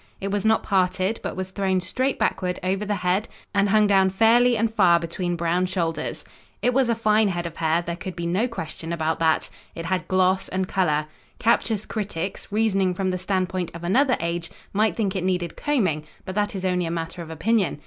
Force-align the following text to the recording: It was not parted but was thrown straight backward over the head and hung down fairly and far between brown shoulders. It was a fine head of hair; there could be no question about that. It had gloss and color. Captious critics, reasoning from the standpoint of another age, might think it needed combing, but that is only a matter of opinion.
It 0.19 0.31
was 0.31 0.45
not 0.45 0.63
parted 0.63 1.19
but 1.21 1.35
was 1.35 1.51
thrown 1.51 1.79
straight 1.79 2.17
backward 2.17 2.57
over 2.63 2.85
the 2.87 2.95
head 2.95 3.27
and 3.53 3.69
hung 3.69 3.85
down 3.85 4.09
fairly 4.09 4.57
and 4.57 4.73
far 4.73 4.99
between 4.99 5.35
brown 5.35 5.67
shoulders. 5.67 6.25
It 6.63 6.73
was 6.73 6.89
a 6.89 6.95
fine 6.95 7.27
head 7.27 7.45
of 7.45 7.57
hair; 7.57 7.83
there 7.83 7.95
could 7.95 8.15
be 8.15 8.25
no 8.25 8.47
question 8.47 8.91
about 8.91 9.19
that. 9.19 9.47
It 9.75 9.85
had 9.85 10.07
gloss 10.07 10.47
and 10.49 10.67
color. 10.67 11.05
Captious 11.37 11.85
critics, 11.85 12.51
reasoning 12.51 12.95
from 12.95 13.11
the 13.11 13.19
standpoint 13.19 13.69
of 13.75 13.83
another 13.83 14.17
age, 14.19 14.49
might 14.73 14.95
think 14.95 15.15
it 15.15 15.23
needed 15.23 15.55
combing, 15.55 16.05
but 16.25 16.33
that 16.33 16.55
is 16.55 16.65
only 16.65 16.87
a 16.87 16.89
matter 16.89 17.21
of 17.21 17.29
opinion. 17.29 17.79